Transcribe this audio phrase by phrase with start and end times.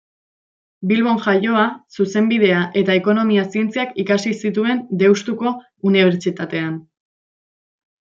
[0.91, 1.65] Bilbon jaioa,
[1.97, 5.57] Zuzenbidea eta Ekonomia zientziak ikasi zituen Deustuko
[5.93, 6.85] Unibertsitatean.